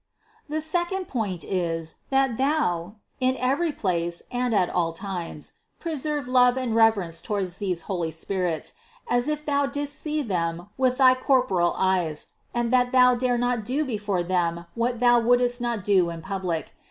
[0.47, 0.47] 376.
[0.57, 6.57] The second point is, that thou, in every place and at all times, preserve love
[6.57, 8.73] and reverence toward these 300 CITY OF GOD holy spirits,
[9.07, 13.63] as if thou didst see them with thy corporal eyes, and that thou dare not
[13.63, 16.73] do before them what thou wouldst not do in public.